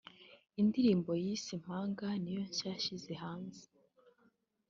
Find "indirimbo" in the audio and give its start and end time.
0.61-1.11